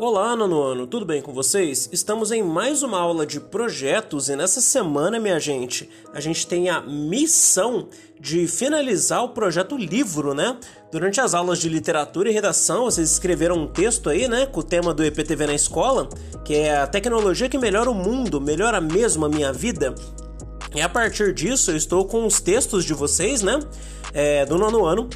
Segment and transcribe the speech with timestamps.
[0.00, 1.88] Olá, nono ano, tudo bem com vocês?
[1.90, 6.70] Estamos em mais uma aula de projetos e nessa semana, minha gente, a gente tem
[6.70, 7.88] a missão
[8.20, 10.56] de finalizar o projeto livro, né?
[10.92, 14.62] Durante as aulas de literatura e redação, vocês escreveram um texto aí, né, com o
[14.62, 16.08] tema do EPTV na escola,
[16.44, 19.96] que é a tecnologia que melhora o mundo, melhora mesmo a minha vida.
[20.76, 23.58] E a partir disso, eu estou com os textos de vocês, né,
[24.14, 25.10] é, do nono ano,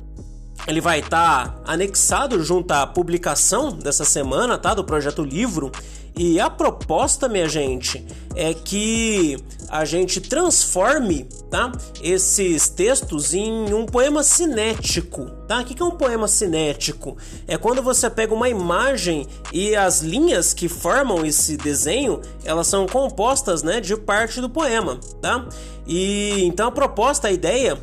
[0.66, 4.74] ele vai estar tá anexado junto à publicação dessa semana, tá?
[4.74, 5.72] Do projeto livro.
[6.14, 8.04] E a proposta, minha gente,
[8.36, 11.72] é que a gente transforme, tá?
[12.02, 15.60] Esses textos em um poema cinético, tá?
[15.60, 17.16] O que é um poema cinético?
[17.48, 22.86] É quando você pega uma imagem e as linhas que formam esse desenho, elas são
[22.86, 25.48] compostas, né, de parte do poema, tá?
[25.86, 27.80] E então a proposta, a ideia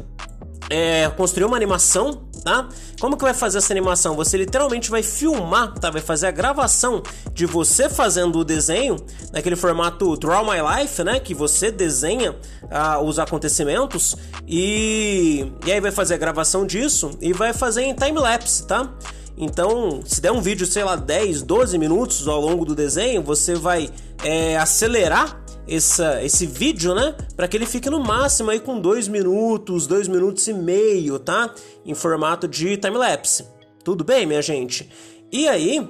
[0.69, 2.67] é construir uma animação tá?
[2.99, 4.15] Como que vai fazer essa animação?
[4.15, 5.89] Você literalmente vai filmar, tá?
[5.89, 7.03] Vai fazer a gravação
[7.33, 8.97] de você fazendo o desenho
[9.31, 11.19] naquele formato Draw My Life, né?
[11.19, 12.35] Que você desenha
[12.71, 14.15] ah, os acontecimentos
[14.47, 18.91] e, e aí vai fazer a gravação disso e vai fazer em time lapse, tá?
[19.39, 23.55] Então, se der um vídeo, sei lá, 10, 12 minutos ao longo do desenho, você
[23.55, 23.89] vai
[24.21, 27.15] é, acelerar essa, esse vídeo, né?
[27.37, 31.53] Para que ele fique no máximo aí com 2 minutos, 2 minutos e meio, tá?
[31.85, 33.45] Em formato de time-lapse.
[33.81, 34.89] Tudo bem, minha gente?
[35.31, 35.87] E aí,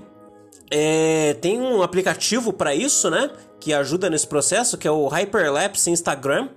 [0.70, 3.32] é, tem um aplicativo para isso, né?
[3.60, 6.50] Que ajuda nesse processo, que é o Hyperlapse Instagram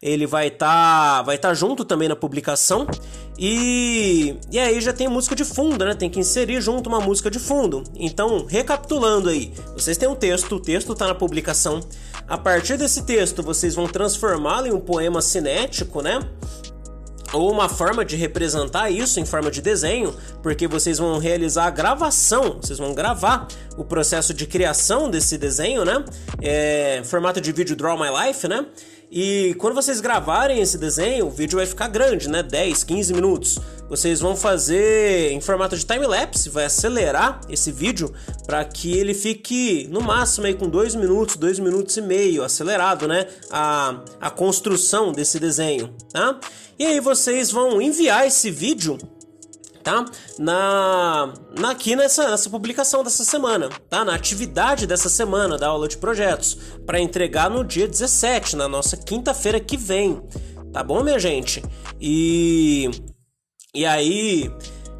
[0.00, 2.86] ele vai estar tá, vai tá junto também na publicação.
[3.36, 5.94] E, e aí já tem música de fundo, né?
[5.94, 7.82] Tem que inserir junto uma música de fundo.
[7.96, 11.80] Então, recapitulando aí, vocês têm um texto, o texto está na publicação.
[12.28, 16.20] A partir desse texto, vocês vão transformá-lo em um poema cinético, né?
[17.32, 21.70] Ou uma forma de representar isso em forma de desenho, porque vocês vão realizar a
[21.70, 26.04] gravação, vocês vão gravar o processo de criação desse desenho, né?
[26.40, 28.66] É, formato de vídeo Draw My Life, né?
[29.10, 32.42] E quando vocês gravarem esse desenho, o vídeo vai ficar grande, né?
[32.42, 33.58] 10, 15 minutos.
[33.88, 38.12] Vocês vão fazer em formato de time lapse, vai acelerar esse vídeo
[38.46, 43.08] para que ele fique no máximo aí com 2 minutos, 2 minutos e meio, acelerado,
[43.08, 43.26] né?
[43.50, 46.38] A, a construção desse desenho, tá?
[46.78, 48.98] E aí vocês vão enviar esse vídeo
[49.88, 50.04] tá?
[50.38, 54.04] Na, na aqui nessa, nessa publicação dessa semana, tá?
[54.04, 58.98] Na atividade dessa semana da aula de projetos, para entregar no dia 17, na nossa
[58.98, 60.20] quinta-feira que vem,
[60.72, 61.62] tá bom, minha gente?
[61.98, 62.90] E
[63.74, 64.50] e aí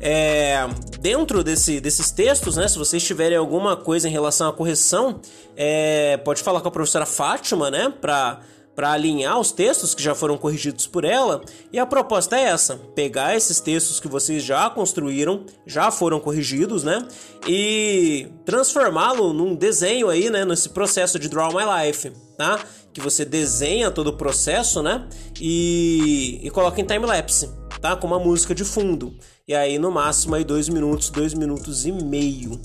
[0.00, 0.66] é,
[1.00, 5.20] dentro desse, desses textos, né, se vocês tiverem alguma coisa em relação à correção,
[5.54, 8.40] é, pode falar com a professora Fátima, né, para
[8.78, 11.42] para alinhar os textos que já foram corrigidos por ela.
[11.72, 16.84] E a proposta é essa: pegar esses textos que vocês já construíram, já foram corrigidos,
[16.84, 17.04] né?
[17.44, 20.44] E transformá-lo num desenho aí, né?
[20.44, 22.60] Nesse processo de Draw My Life, tá?
[22.92, 25.08] Que você desenha todo o processo, né?
[25.40, 27.50] E, e coloca em time-lapse,
[27.80, 27.96] tá?
[27.96, 29.14] Com uma música de fundo.
[29.46, 32.60] E aí, no máximo, aí dois minutos, dois minutos e meio.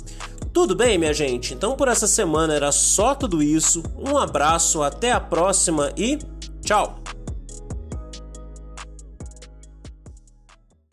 [0.53, 1.53] Tudo bem, minha gente?
[1.53, 3.81] Então por essa semana era só tudo isso.
[3.97, 6.19] Um abraço, até a próxima e
[6.62, 7.03] tchau!